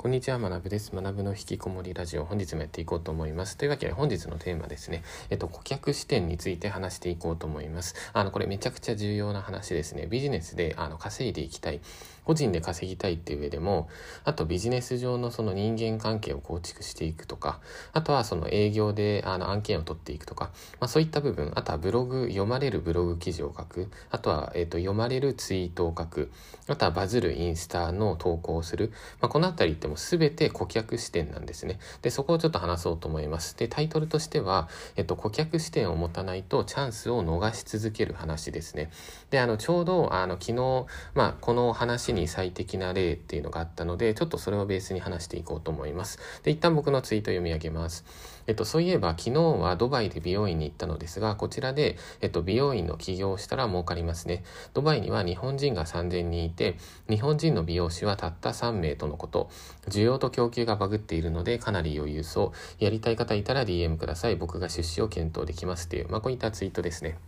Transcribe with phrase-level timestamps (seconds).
[0.00, 0.92] こんにちは、学部です。
[0.94, 3.56] 学部の引きこもりラジオ、本日もやっていこうと思います。
[3.56, 7.96] というわけで、本日のテーマですね、えっと、顧客視点について話していこうと思います。
[8.12, 10.06] あの、これめちゃくちゃ重要な話ですね。
[10.06, 11.80] ビジネスで、あの、稼いでいきたい。
[12.28, 13.88] 個人で稼ぎたいっていう上でも、
[14.24, 17.58] あとビジネス上のその人間関係を構築していくとか、
[17.94, 26.30] あとはその営業であの案件を取っていくとか、まあそういった部分、あとはブログ、読まれるブログ記事を書く、あとは、えっと、読まれるツイートを書く、
[26.66, 28.92] あとはバズるインスタの投稿をする、
[29.22, 31.78] まあこのあたりっても全て顧客視点なんですね。
[32.02, 33.56] で、そこをちょっと話そうと思います。
[33.56, 38.90] で、タイトルとしては、えっと、顧客視点を持たないとチャンスを逃し続ける話ですね。
[39.30, 46.18] で、あの、ちょうど、あの、昨日、まあ、この話に最適な例っていうのがあったので、ちょっとそれをベースに話していこうと思います。
[46.42, 48.04] で、一旦僕のツイート読み上げます。
[48.48, 54.42] えっと、そういえば昨日はドバイで美容院に行ったのですが、こちらで、えっと、美容院の起業をしたら儲かりますね。
[54.72, 56.78] ドバイには日本人が3000人いて、
[57.10, 59.50] 日本人の美容師はたった3名とのこと。
[59.88, 62.84] 需要と供給がバグっているので、かなり余裕そう。
[62.84, 64.36] やりたい方いたら DM ください。
[64.36, 67.18] 僕が出資を検討できますっていう、まあ、こういったツイートですね。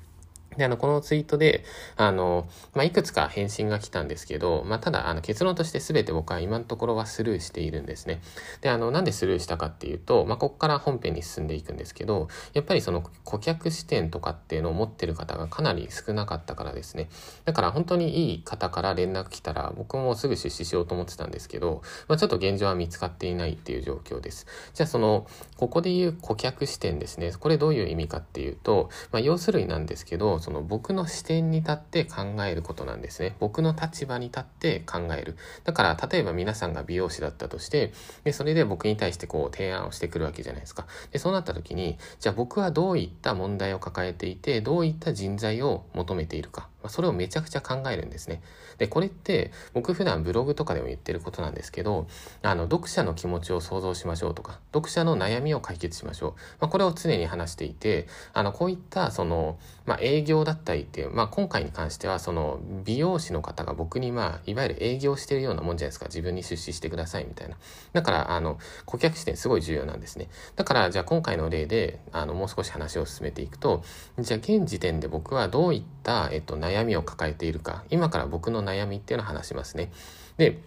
[0.56, 1.64] で、あの、このツイートで、
[1.96, 8.20] あの、まあ、いくつか返信が来たんですけど、まあ、ただ、あの、結論として全て僕は今のところはスルーしているんですね。
[8.60, 17.08] で、あの、なんでスルーしたかっていうと、まあ、ここから本編に進んでいくんですけど、やっぱりその顧客視点とかっていうのを持ってる方がかなり少なかったからですね。
[17.44, 24.46] だから本当にいい方から連絡来たら、僕もすぐ出資しようと思ってたんですけど、まあ、ちょっと現状は見つかっていないっていう状況です。
[24.74, 27.32] じゃあ、その、ここで言う顧客視点ですね。
[27.38, 33.36] これどういう意味かっていうと、まあ、要するになんですけど、その僕の視点に立って考えることなんですね。
[33.38, 35.36] 僕の立場に立って考える。
[35.62, 37.92] だから、例えば皆さんが美容師だったとして、
[38.24, 40.88] で、それで僕に対してこう提案をしてくるわけじゃないですか。
[41.12, 46.68] で、そうなった時に、じゃあ僕はどういった問題を抱えていて、どういった人材を求めているか。
[46.82, 48.42] まあ、それをめちゃくちゃ考えるんですね。
[48.78, 52.06] で、これって僕普段ブログとかでも言ってることなんですけど、
[52.42, 56.32] あの、読者の気持ちを想像しましょうとか、読者の悩みを解決しましょう。
[56.60, 66.06] まあ、これを常に話していて、あの、こういったその、まあ、営業だったりっていう、まあ、今回に関してはその美容師の方が僕にまあ、いわゆる営業してるようなもんじゃないですか。
[66.06, 67.56] 自分に出資してくださいみたいな。
[67.92, 70.28] だから、あの、顧客視点すごい重要なんですね。
[70.56, 73.82] だから、じゃあ今回の例で、あの、もう少し話を進めていくと、
[74.18, 79.90] じゃあ現時点で僕はどういった、えっと、悩悩みを抱えているか、今から僕の悩みっていうのを話しますね。
[80.36, 80.58] で、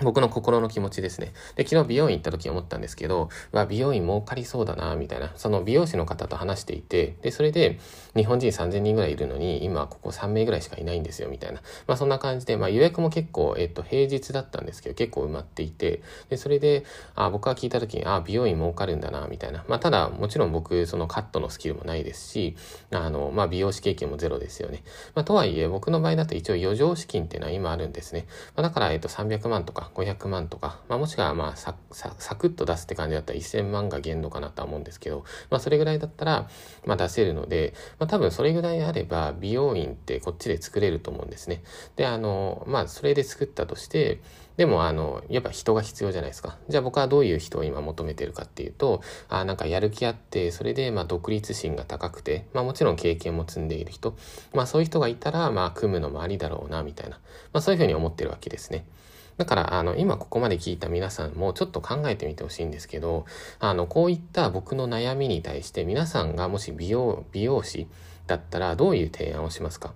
[0.00, 1.32] 僕の心の気持ちですね。
[1.56, 5.32] で、昨日美容院行った時思ったんですけど、わ、美容院儲かりそうだな、みたいな。
[5.34, 7.80] その美容師の方と話していて、で、それで、
[8.14, 11.60] 日本人3000人ぐらいいるのに、今ここ3名ぐらいしかいないんですよ、みたいな。
[11.88, 16.84] まあそんな感じで、まあ予約も結構、えっと、平日だったんですけど、結構埋まっていて、で、それで、
[17.16, 19.64] あ、僕が聞いた時に、あ、美容院儲かるんだな、みたいな。
[19.66, 22.56] まあただ、もちろん僕、そのカットのスキルもないですし、
[22.92, 24.84] あの、まあ美容師経験もゼロですよね。
[25.16, 28.26] まあとはいえ、僕の場合だと一応余剰資金っていうのは今あるんですね。
[28.54, 36.48] まあだから、えっと、300万とか500万とか、まあ、もしくはまあサササクッと出すって感じだったら1000万が限度かなとは思うんですけど、まあ、それぐらいだったら、
[36.86, 41.62] まあ、出せるので、まあ、多分それぐらいあれば美容院ってこっちで作れると思うんですね。
[41.96, 44.20] で、あの、まあ、それで作ったとして、
[44.58, 46.58] でも、あの、やっぱ人が必要じゃないですか。
[46.68, 54.16] じゃあ僕はどういう人を今求めてるかっていうと、あなんかやる気あって、それで、まあ、独立心が高くて、まあ、もちろん経験も積んでいる人、
[54.52, 57.20] まあ、そういう人がいたら、まあ、組むのもありだろうな、みたいな、
[57.52, 58.84] まあ、そういうふうに思ってるわけですね。
[59.38, 63.24] だから、あの、今ここまで聞いた皆さんもちょっと考えてみてほしいんですけど、
[63.60, 67.86] あの、こういった僕の悩みに対して皆さんがもし美容、美容師
[68.26, 69.94] だったらどういう提案をしますか？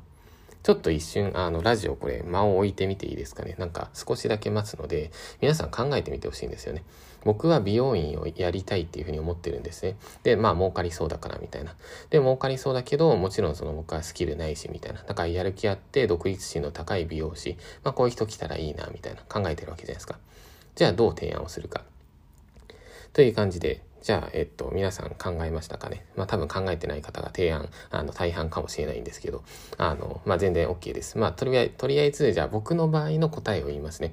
[0.63, 3.57] ちょっと一瞬、あの、ラジオこれ、間を置いてみていいですかね？
[3.59, 5.11] なんか、少しだけ待つので、
[5.41, 6.85] 皆さん考えてみてほしいんですよね。
[7.25, 9.97] 僕は美容院をやりたいっていうふうに思ってるんですね。
[10.23, 11.75] で、まあ、儲かりそうだから、みたいな。
[12.11, 15.03] で、儲かりそうだけど、もちろんその僕はスキルないし、みたいな。
[15.03, 17.57] だから、やる気あって、独立心の高い美容師。
[17.85, 19.23] まあ、こういう人来たらいいな、みたいな。
[19.23, 20.19] 考えてるわけじゃないですか。
[20.75, 21.83] じゃあ、どう提案をするか。
[23.13, 26.05] という感じで、じゃあ、えっと、皆さん考えましたかね。
[26.17, 29.45] まあ多分考えてない方が提案、あの、大半かもしれないんですけど、
[29.79, 31.19] あの、まあ全然 OK です。
[31.19, 34.13] まあとりあえず、とりあえず、じゃあ僕の場合の答えを言いますね。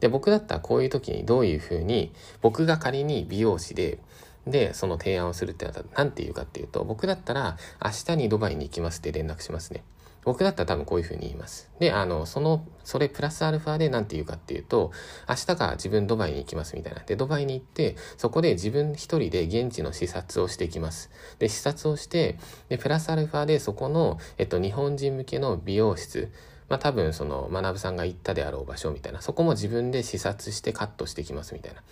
[0.00, 3.98] で、僕だったらこういう時にどういうふうに、僕が仮に美容師で、
[4.46, 9.84] で、その提案をするってなったら、何て言うかっていうと、僕だったら、明日にドバイに行きますって連絡しますね。
[10.22, 11.70] 僕だったら多分こういうふうに言います。
[11.78, 14.92] で、あの、その、それプラスアルファで何て言うかっていうと、
[15.28, 17.00] 明日から自分ドバイに行きますみたいな。
[17.00, 21.10] で、ドバイに行って、そこで自分一人で現地の視察をしていきます。
[21.38, 22.38] で、視察をして、
[22.68, 26.30] で、プラスアルファでそこの、えっと、日本人向けの美容室、
[26.70, 31.82] まあ多分その、学さんが行ったであろう場所みたいな、そこも自分で視察してカットしてきますみたいな。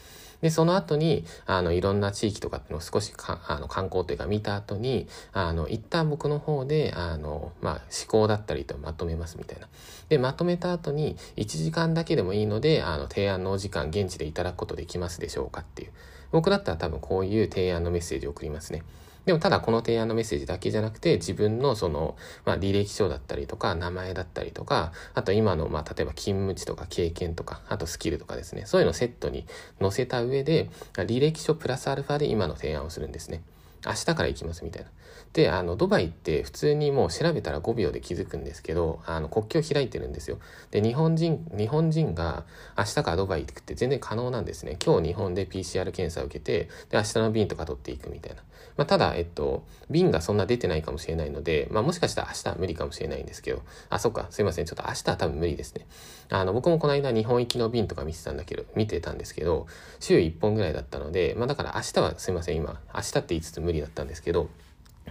[0.40, 9.66] で、その後に、あの、いろんな地域とかっていうのを少しかあの観光というか見た後に、あの、一旦僕の方で、あの、まあ、思考だったりとまとめますみたいな。
[10.08, 15.90] で、まとめた後に、1時間だけでもいいので、あの、提案のお時間、現地でいただくことできますでしょうかっていう。
[16.30, 18.84] 僕だったら多分こういう提案のメッセージを送りますね。
[19.28, 22.16] でもただこの提案のメッセージだけじゃなくて自分のその、
[22.46, 29.44] まあ、履歴書だったりとか名前だったりとかあと今のまあ例えば勤務地とか経験とかあとスキルとかですねそういうのをセットに
[29.82, 33.42] 載せた上で履歴書プラスアルファで今の提案をするんですね。
[33.84, 34.88] 明日から行きますみたいな。
[35.32, 40.38] で、あの、ドバイって普通にもう調べたら5秒で気づくんですけど、あの、国境開いてるんですよ。
[40.70, 42.44] で、日本人、日本人が
[42.76, 44.76] 明日からドバイ行くって全然可能なんですね。
[44.84, 48.42] 今日日本で PCR 検査を受けて、で、明日の便とか取っていくみたいな。
[48.76, 54.66] まあ、ただ、えっと、便がそんな出てないかもしれないので、まあ、もしかしたら明日は無理かもしれないんですけど、あ、そっか、すいません。
[54.66, 55.86] ちょっと明日は多分無理ですね。
[56.30, 59.66] あの、僕もこの間日本行きの便とか見てたんだけど、見てたんですけど、
[60.00, 64.48] 週1本ぐらいだったので、まあ、だから明日はすいません、今、明日って言いつつ無理だったんですけど、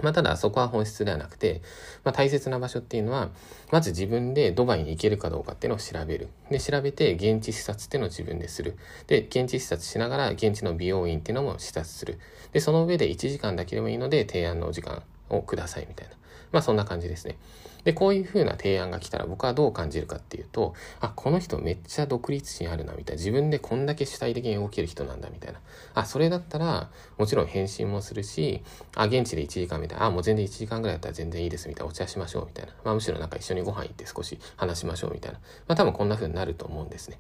[0.02, 1.62] まあ、ただそこは本質ではなくて、
[2.04, 3.30] まあ、大切な場所っていうのは、
[3.72, 6.30] まず自分でドバイに行けるかどうかっていうのを調べる。
[6.50, 8.78] で、調べて現地視察っていうのを自分でする。
[9.08, 12.20] で、現地視察しながら現地の美容院っていうのも視察する。
[12.54, 16.14] で、その上で1時間だけでもいいので提案のお時間をくださいみたいな。
[16.52, 17.38] まあそんな感じですね。
[17.84, 23.18] で、こういう風な提案が来たら僕はどう感じるかっていうと、あ、この人めっちゃ独立心あるな、みたいな。
[23.18, 25.62] 自分でこんだけ主体的に動ける人なんだ、みたいな。
[25.94, 28.62] あ、それだったら、もちろん返信もするし、
[28.96, 30.06] あ、現地で1時間みたいな。
[30.06, 31.90] あ、もう全然1時間ぐらいだったら全然いいです、みたいな。
[31.90, 32.74] お茶しましょう、みたいな。
[32.84, 35.40] まあむしろなんか一緒にご飯行って少し話しましょう、みたいな。
[35.68, 37.20] まあ多分こんな風になると思うんですね。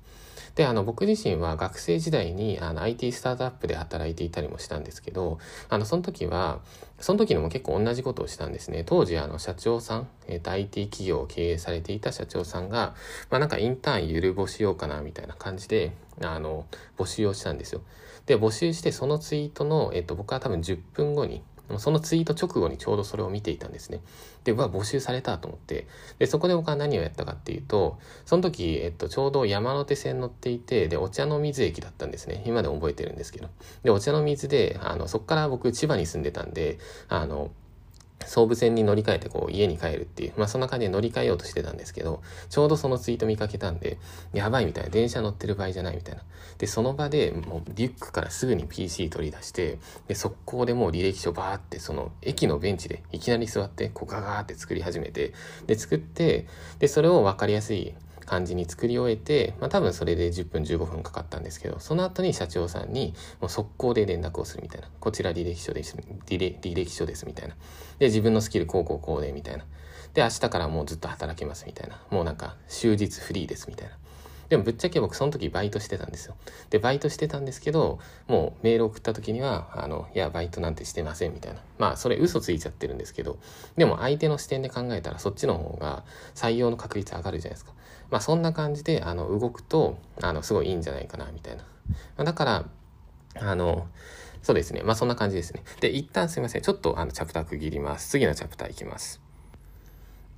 [0.57, 5.37] で、あの、僕自身は学生時代にあの IT スタートアップで働いていたりもしたんですけど、
[5.69, 6.61] あの、その時は、
[6.99, 8.83] その時にも結構同じことをしたんですね。
[8.83, 12.95] 当時、あの、社長さん、え、ー、と、IT 企業を経営されていた社長さんが、
[13.29, 15.91] まあ、なんかインターンゆる募しようかな、みたいな感じで、
[16.23, 16.65] あの、
[16.97, 17.81] 募集をしたんですよ。
[18.25, 21.43] で、募集して、そのツイートの、えっ、ー、と、僕は多分10分後に、
[21.77, 24.01] そのツイート直後にちょうどそれを見ていたんですね。
[24.43, 25.87] で、うわ、募集されたと思って。
[26.19, 32.43] で、そこで僕は何をやったかっていうと、その時、えっと、ちょうど山手線乗っていて、で、お茶の水駅だったんですね。
[32.45, 33.49] 今でも覚えてるんですけど。
[33.83, 36.79] で、お茶の水で、あの、そこから僕千葉に住んでたんで、
[37.09, 37.51] あの、
[38.25, 43.97] 総武線に乗り換えてこう家に帰るっていう、まあそんな感じで乗り換えようとしてたんですけど、ちょうどそのツイート見かけたんで、
[44.33, 46.23] やばいみたいな、電車乗ってる場合じゃないみたいな。
[46.57, 49.77] で、その場でもうリュックからすぐに PC 取り出して、
[50.07, 55.33] で、速攻でもう履歴書バーってその駅のベンチでいきなり座って、こうガガーって作り始めて、
[55.67, 56.47] で、作って、
[56.79, 57.93] で、それを分かりやすい
[58.27, 64.89] 感じに作り終えて、まあ多分それで10分15分かかったんですけど、その後に社長さんにもう速攻で連絡をするみたいな。
[64.99, 65.97] こちら履歴書です、
[66.27, 67.55] 履歴書ですみたいな。
[67.97, 69.65] で、自分のスキルこうこうこうでみたいな。
[70.13, 71.99] で、明日からもうずっと働けますみたいな。
[72.11, 73.95] もうなんか終日フリーですみたいな。
[74.49, 76.35] でもぶっちゃけ僕その時バイトしてたんですよ。
[76.69, 81.59] で、バイトしてたんですけど、もうメール送った時には、あの、いや、バイトなんてしてませんみたいな。
[81.77, 83.37] まあ、それ嘘ついちゃってるんですけど、
[83.75, 86.03] でも相手の視点で考えたらそっちの方が
[86.35, 87.73] 採用の確率上がるじゃないですか。
[88.09, 91.63] まあ、そんな感じで、あの、動くと、あの、すごいいいんじゃないかな、みたいな。
[92.17, 92.65] ま、だから、
[93.39, 93.87] あの、
[94.41, 94.81] そうですね。
[94.83, 95.63] まあ、そんな感じですね。
[95.81, 96.61] で、一旦すいません。
[96.61, 98.09] ちょっと、あの、チャプター区切ります。
[98.09, 99.26] 次のチャプターいきます。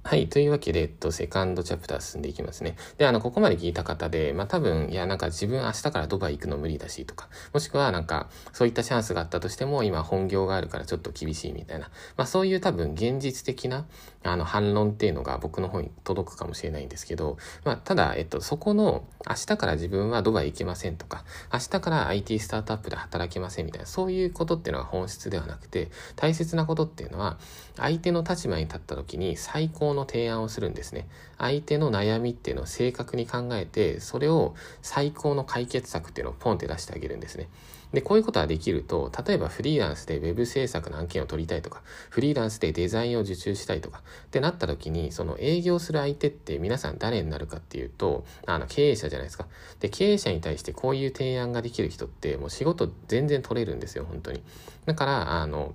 [0.10, 0.28] はい。
[0.28, 2.76] というわけで、えっと、セカンドチャプター進んでいきますね。
[2.98, 13.86] で、あの、ここまで聞いた方で、まあ、多分、いや、なんか自分明日からドバイ行くの無理だし、とか、もしくはなんか、そういったチャンスがあったとしても、今本業があるからちょっと厳しいみたいな、まあ、そういう多分、現実的な、
[14.24, 21.24] あの、反論っていうのが僕の方に届くかもしれないんですけど、まあ、ただ、えっと、そこの、明日から自分はドバイ行けませんとか、
[21.54, 27.38] 明日から IT スタートアップで働けませんみたいな、そういうことっていうのは本質ではなくて、大切なことっていうのは、
[27.78, 31.08] 相手の立場に立った時に最高のの提案をするんですね。
[31.38, 37.50] 相手の悩みっていうのを正確に考えて、それを最高の解決策っていうのをポンって出してあげるんですね。
[37.94, 49.48] で、こういうことができると、例えばフリーランスで web 制作の案件を取りたいとか、フリーランスでデザインを受注したいとか、ってなった時に、その営業する相手って皆さん誰になるかっていうと、あの、経営者じゃないですか。
[49.80, 54.44] で、経営者に対してこういう提案ができる人って、もう仕事全然取れるんですよ、本当に。
[54.86, 55.74] だから、あの、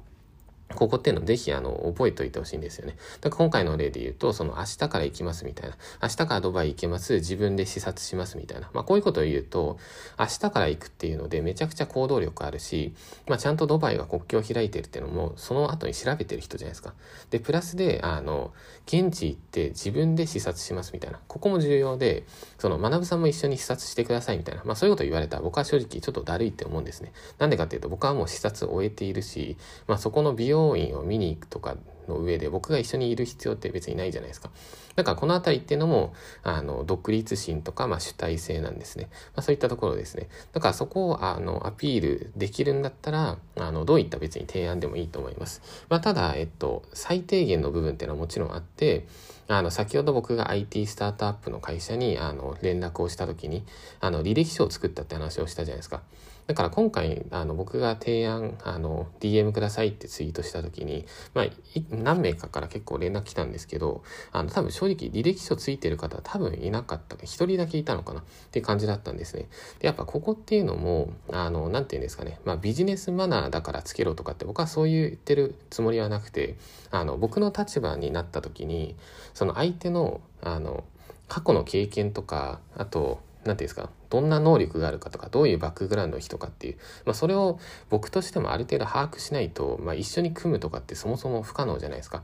[0.75, 2.97] ここっていうのをぜひあの覚えておいてほしいんですよね。
[3.21, 5.77] だから今回の例で言うと、その明日から行きますみたいな。
[6.03, 7.15] 明日からドバイ行けます。
[7.15, 8.71] 自分で視察しますみたいな。
[8.73, 9.79] まあこういうことを言うと、
[10.19, 12.95] 明日から行くっていうのでめちゃくちゃ行動力あるし、
[13.29, 16.95] まあちゃんとドバイが国境を開いてるっていうのも、その後に調べてる人じゃないですか。
[17.31, 18.53] で、プラスで、あの、
[18.87, 21.21] 現地行って自分で視察しますみたいな。
[21.29, 22.25] ここも重要で、
[22.59, 24.63] その学さんも一緒に視察してくださいみたいな。
[24.65, 27.13] まあそういうこと言われたら僕は正直ちょっとだるいって思うんですね。
[27.39, 29.57] なんでかっていうと僕はもう視察を終えているし、
[29.87, 31.77] まあそこの美容病院を見に行くとか
[32.09, 34.51] の上で僕が一緒にいる必要って別にないじゃないですか。
[34.97, 39.09] だからこの辺りっていうのも、あの、独立心とか、まあ、主体性なんですね。
[39.35, 40.29] まあ、そういったところですね。
[40.53, 45.63] だからそこを、あの、アピールできるんだったら、あの、どういった別に提案でもいいと思います。
[45.89, 49.07] まあ、ただ、えっと、最低限の部分っていうのはもちろんあって、
[49.49, 53.65] あの、先ほど僕が IT スタートアップの会社に、あの、連絡をした時に、
[54.01, 56.03] あの、履歴書を作ったって話をしたじゃないですか。
[56.47, 61.47] だから今回、あの、僕が提案、あの、DM くださいってツイートした時に、まあ、
[61.91, 69.49] 何名かから結構連絡来たんですけど、あの、多分正直履歴書ついてる方は多分いなかった一人だけいたのかなっていう感じだったんですね。
[69.79, 76.57] で、やっぱここっていうのも、あの、なんて言うんですかね、まあ、ビジネスマナーだからつけろとかって僕はそう言ってるつもりはなくて、
[76.91, 78.97] あの、僕の立場になった時に、
[79.33, 80.85] その相手の、あの、
[81.29, 87.59] 過去の経験とか、あと、何て言うんですかどんな能力があるかとかどういうバックグラウンドの人かっていう、まあ、それを
[87.91, 92.23] 僕としてもある程度把握しないと、まあ、一緒に組むとかってそもそも不可能じゃないですか。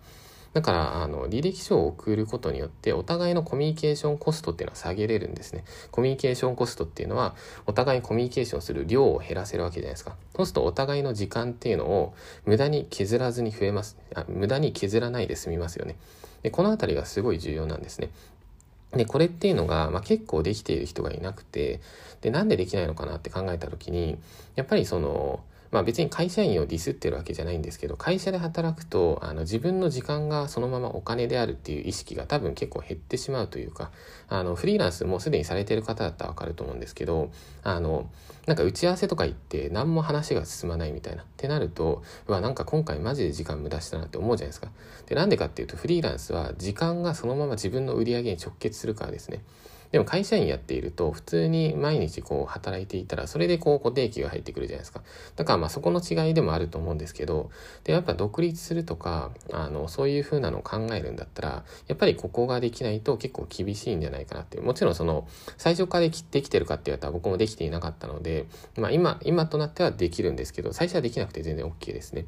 [0.52, 5.64] だからあの履歴書を送ることによってお互いのコミュニケーションコストっていうのは下げれるんですね。
[5.90, 7.34] コミュニケーションコストっていうのは
[7.66, 10.14] お互いコミュニケーションする量を減らせるわけじゃないですか。
[10.36, 12.14] そうするとお互いの時間っていうのを
[12.46, 13.96] 無駄に削らずに増えます。
[14.14, 15.96] あ無駄に削らないで済みますよね。
[16.42, 18.10] でこの辺りがすごい重要なんですね。
[18.92, 21.80] で、これっていうのが、まあ、結構できている人がいなくて、
[22.22, 24.18] で、なんでできないのかなって考えた時に、
[24.56, 25.40] やっぱりその、
[25.70, 33.90] まあ別に会社員をディスってるわけじゃないんですけど、会社で働くと、あの自分の時間がそのままお金であるっていう意識が多分結構減ってしまうというか、
[34.28, 37.30] あのフリーランスもうすでにされてる方だったらわかると思うんですけど、
[37.62, 38.10] あの、
[38.46, 44.68] なんか打ち合わせとか行って何も話が進まないみたいなってなると、うわ、なんか今回マジで時間無駄したなって思うじゃないですか。
[45.06, 49.44] で、なんでかっていうとフリーランスは時間がそのまま自分の売り上げに直結するからですね。
[49.92, 55.02] でも会社員やっていると普通に毎日こう働いていたらそれでこう固定給が入ってくるじゃないですか。
[55.36, 57.50] だからまあそこの違いでもあると思うんですけど、
[57.84, 64.62] で、やっぱ独立するとか、あの、そういう風なのを考えるんだったら、やっぱりここができないと結構厳しいんじゃないかなっていう。
[64.62, 65.26] もちろんその
[65.58, 72.26] 最初からできてるかって言われたら僕もできていなかったので、まあ今、今となってはできるんですけど、最初はできなくて全然 OK ですね。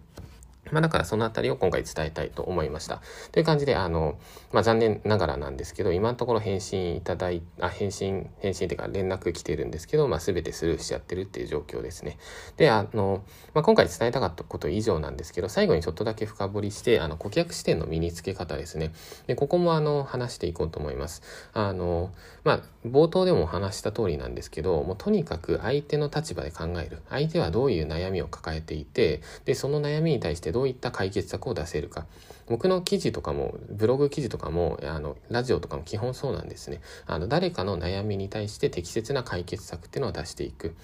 [0.71, 3.03] まあだからそのあたりを今回伝えたいと思いました。
[3.33, 4.17] という感じで、あの、
[4.53, 12.17] まあ残念ながらなんですけど、今のところ返信いただい、あ、返信、返信っていうか連絡来てるんですけど、まあ全てスルーしちゃってるっていう状況ですね。
[12.57, 13.23] で、あの、
[13.55, 18.93] まあ今回伝えたかったこと以上なんですけど、最後にちょっとだけ深掘りして、あの、顧客視点の身につけ方ですね。
[19.27, 21.23] で、ここもあの、話していこうと思います。
[21.55, 22.13] あの、
[22.45, 27.03] まあ、冒頭でもお話した通りなんですけど、もうとにかく相手の立場で考える。
[27.11, 32.07] 相手はどういう悩みを抱えていて、で、その悩みに対してどういった解決策を出せるか。
[32.47, 36.81] 僕の記事とかも、ブログ記事とかも、あの、ラジオとかも基本そうなんですね。
[37.07, 40.75] あの、誰かの悩みに対して適切な解決策っていうのを出していく。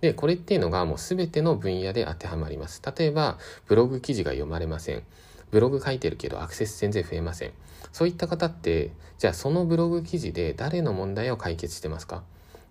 [0.00, 2.82] で、これっていうのがもう全ての分野で当てはまります。
[2.96, 5.02] 例えば、ブログ記事が読まれません。
[5.50, 7.52] ブログ書いてるけどアクセス全然増えません。
[7.92, 12.22] そういった方って、じゃあそのブログ記事で誰の問題を解決してますか？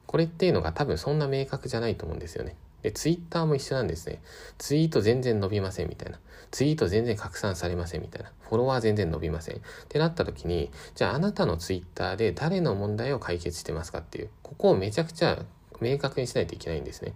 [0.07, 2.55] これっていうのが多分そんな明確じゃないと思うんですよね。
[2.81, 4.21] で、ツイッターも一緒なんですね。
[4.57, 6.19] ツイート全然伸びませんみたいな。
[6.51, 8.31] ツイート全然拡散されませんみたいな。
[8.41, 9.57] フォロワー全然伸びません。
[9.57, 15.43] ってなった時に、じゃああなたのツイッターで誰の問題を解決してますかっていう、ここをめちゃくちゃ
[15.81, 17.13] 明確にしないといけないんですね。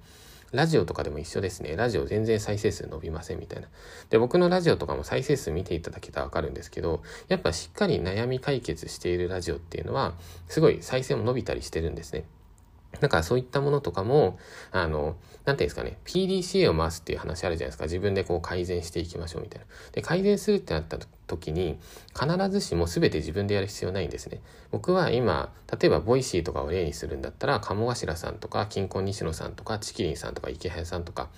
[0.53, 1.75] ラジオとかでも一緒ですね。
[1.75, 3.69] ラジオ全然再生数伸びませんみたいな。
[4.11, 10.13] で、僕のラジオとかも再生数見ていただけたらわかるんですけど、やっぱしっかり悩み解決しているラジオっていうのは、
[10.47, 12.25] すごい再生も伸びたりしてるんですね。
[12.99, 14.37] だからそういったものとかも、
[14.71, 17.85] あの、なんていうんですかね、PDCA を回すっていう話あるじゃないですか。
[17.85, 19.65] 自分でこう改善していきましょうみたいな。
[19.91, 20.97] で、改善するってなった
[21.37, 21.77] 時に、
[22.13, 24.41] 必ずしも全て自分でやる必要ないんですね。
[24.71, 31.29] 僕は今、例えば Voicy とかを例にするんだったら、鴨頭さんとか、キンコン西野さんとか、ちきりんさんとか、イケハヤさんとか、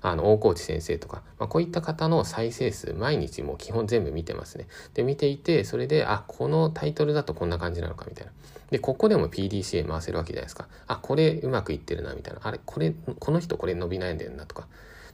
[0.00, 4.66] あの、大河内先生とか、まあ、こういった方の再生数、毎日もう基本全部見てますね。
[4.94, 8.32] で、見ていて、それで、あ、このタイトルだとこんな感じなのかみたいな。
[8.70, 10.68] で、ここでも PDCA 回せるわけじゃないですか。
[10.86, 12.40] あ、これうまくいってるな、みたいな。
[12.42, 14.66] あれ、これ、この人これ伸び悩んでるな、とか。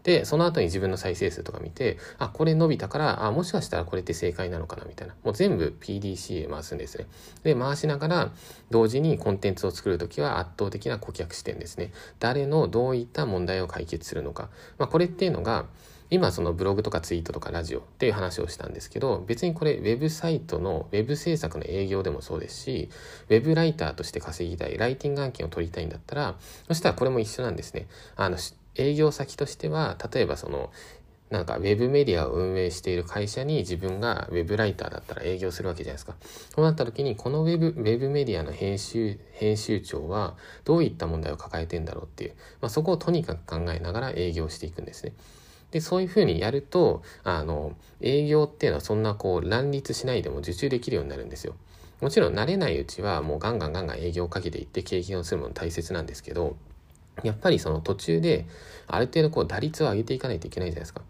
[0.05, 5.15] で、その後に自分の再生数とか見て、あ、これ伸びたから、あ、もしかしたらこれって正解なのかなみたいな。
[5.25, 7.07] もう全部 PDCA 回すんですね。
[7.43, 8.33] で、回しながら、
[8.71, 11.91] 同時にコンテンツを作るときは圧倒的な顧客視点ですね。
[12.21, 14.51] 誰のどういった問題を解決するのか。
[14.79, 15.67] まあ、これっていうのが、
[16.11, 22.91] 今そのブログとかツイートとかラジオっていう話をしたんですけど別にこれウェブサイトのウェブ制作の営業でもそうですし
[23.31, 26.37] ウェブライターとして稼ぎたいライティング案件を取りたいんだったら
[26.69, 28.37] そしたらこれも一緒なんですねあの
[28.77, 30.71] 営業先としては例えばその
[31.31, 36.15] なんかウェブメディアを運営している会社に自分がウェブライターだったら営業するわけじゃないですか。
[36.55, 45.13] そうなった時にこのウェブウェブメディアの編集編集長はどういった問題を抱えてんだろうっていう、まあ、そこをとにかく考えながら営業していくんですね。
[45.71, 51.55] でそういうふうにやるとあの営業っていうのはそんなこう乱立しないでも受注できるようになるんですよ。
[52.01, 56.57] もちろん慣れないうちはもうガンガンガンガン営業をかけていって経験をするもの大切なんですけど
[57.23, 58.47] やっぱりその途中で
[58.87, 61.03] ある程度こう打率を上げていかないといけないじゃないですか。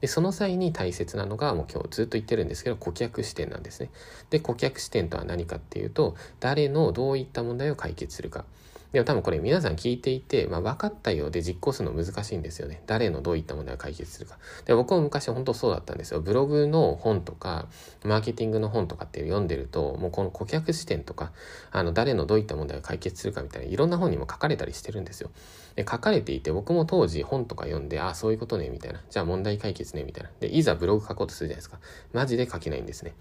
[0.00, 3.90] でその際に大切なのがもう今日ずっと言ってるんですけど顧客視点なんですね。
[4.30, 8.44] で顧客視点とは何かっていうと誰のどういった問題を解決するか。
[8.92, 12.82] でも多分これ皆さん聞いていて、まあ、分かったようで実行するの難しいんですよね。
[12.86, 14.38] 誰のどういった問題を解決するか。
[14.64, 16.20] で僕も昔本当そうだったんですよ。
[16.20, 17.66] ブログの本とか、
[18.04, 21.32] マーケティングの本とかって読んでると、もうこの顧客視点とか、
[21.70, 25.30] あの誰のどういった問題を解決するかみたいないろんな本にも書かれたりしてるんですよ。
[25.76, 29.02] で書かれていて僕も当時本とか読んで、ああ、そういうことね、みたいな。
[29.10, 30.30] じゃあ問題解決ね、みたいな。
[30.40, 31.78] で、いざブログ書こうとするじゃないですか。
[32.14, 33.12] マジで書けないんですね。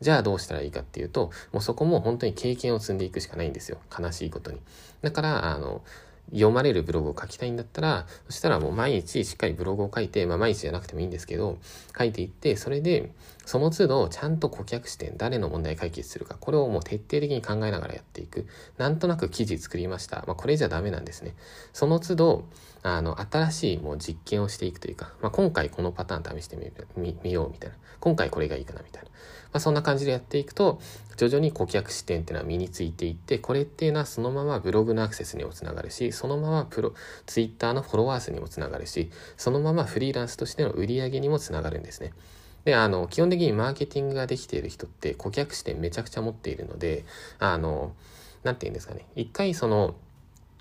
[0.00, 3.78] じゃあどうしたらいいかっていうと、もうそこも本当に経験を積んでいくしかないんですよ。
[3.96, 4.58] 悲しいことに。
[5.02, 5.82] だから、あの、
[6.32, 11.58] 読まれるブログを書きたいんだったら、そしたらもう毎日しっかりブログを書いて、まあ毎日じゃなくてもいいんですけど、
[11.96, 13.10] 書いていって、それで、
[13.50, 18.46] その都度ちゃんと顧客視点、誰の問題解決するか、これをもう徹底的に考えながらやっていく。
[18.78, 20.22] なんとなく記事作りました。
[20.28, 21.34] まあこれじゃダメなんですね。
[21.72, 22.44] その都度、
[22.84, 26.56] あの、新しいもう実験をしていくというか、まあ今回このパターン試して
[26.96, 27.76] みみようみたいな。
[27.98, 29.08] 今回これがいいかなみたいな。
[29.08, 29.14] ま
[29.54, 30.80] あそんな感じでやっていくと、
[31.16, 36.94] 徐々に顧客視点っていうのは身についていって、これっていうのはそのままブログのアクセスにもつながるし、そのままプロ、
[37.26, 42.12] ツイッターのフォロワー数にもつながるし、そのままフリーランスとしての売り上げにもつながるんですね。
[42.64, 47.04] で、あの、基本的にマーケティングができている人って顧客視点めちゃくちゃ持っているので、
[47.38, 47.92] あの、
[48.42, 49.06] なんて言うんですかね。
[49.16, 49.94] 一回その、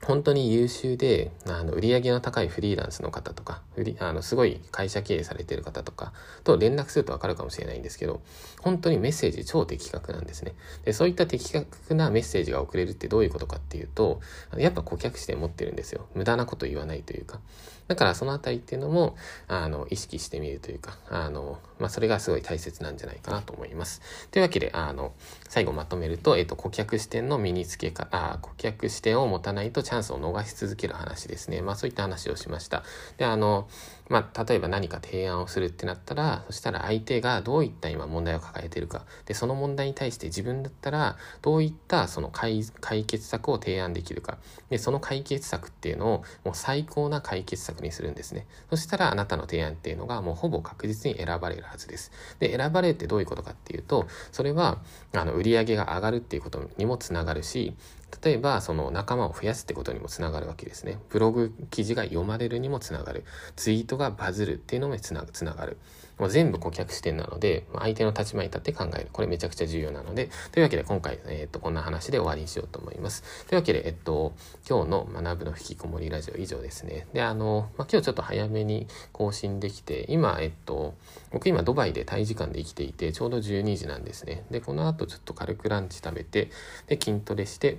[0.04, 6.14] 本当に優秀で、あの、売り上げの高いフリーランスの方とか、フリあの、すごい会社経営されている方とか
[6.46, 8.22] と連絡するとわかるかもしれないんですけど、
[8.62, 10.54] 本当にメッセージ超的確なんですね。
[10.86, 14.22] で、そういった的確なメッセージが送れるってどういうことかっていうと、
[14.58, 16.08] やっぱ顧客視点持ってるんですよ。
[16.16, 17.42] 無駄なこと言わないというか。
[17.90, 19.16] だからそのあたりっていうのも、
[19.48, 24.02] あの、意識してみるというか、あの、まあ、それがすごい大切なんじゃないかなと思います。
[24.30, 25.12] というわけで、あの、
[25.50, 31.64] 最後まとめると、えっと、顧客視点の身につけか、あ顧客視点を持たないとチャンスを逃し続ける話ですね。
[31.64, 32.84] まあ、そういった話をしました。
[33.18, 33.68] で、あの、
[34.10, 39.06] まあ、例えば何か提案をするってなったら、そしたら相手がどういった今問題を抱えているか。
[39.26, 42.64] で、その問題に対して自分だったら、どういったその解
[43.06, 44.40] 決策を提案できるか。
[44.70, 48.48] で、その解決策っていうのをもう最高な解決策にするんですね。
[48.72, 52.12] そしたらあなたの提案っていうのがもうほぼ確実に選ばれるはずです。
[52.40, 54.80] で、選ばれるってどういうことかっていうと、それは、
[55.14, 57.76] あの、売り上げが上がるっていうことにもつながるし、
[58.24, 61.00] 例えばその仲間を増やすってことにもつながるわけですね。
[61.10, 63.24] ブログ記事が読まれるにもつながる。
[63.56, 65.78] ツイートがバズるっていうのもつながる。
[66.20, 69.08] もう全部顧客視点なので、相手の立場に立って考える。
[69.12, 73.24] これめちゃくちゃ重要なので、というわけで今回、えっ、と、こんな話で終わりにしようと思います。
[73.48, 74.34] というわけで、えっと、
[74.70, 77.08] 今日の学ぶの引きこもりラジオ以上ですね。
[77.14, 80.94] で、あの、まあ、今日ちょっと早めに更新できて、今、えっと、
[81.32, 84.44] 僕今ドバイでタイ時間で生きていて、ちょうど12時なんですね。
[84.52, 86.50] で、この後ちょっと軽くランチ食べて、
[86.88, 87.78] で、筋トレして、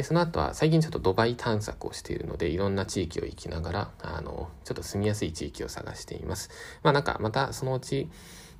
[0.00, 6.48] で、その後は最近ちょっとドバイ探索をしているので、いろんな地域を行きながら、あの、ちょっと住みやすい地域を探しています。
[6.82, 8.08] まあなんか、またそのうち、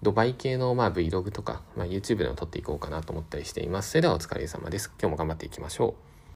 [0.02, 3.92] ドバイ系のまあ Vlog とか、まあ、YouTube でも撮っていこうかなと思ったりしています。
[3.92, 4.92] それではお疲れ様です。
[5.00, 6.09] 今日も頑張っていきましょう。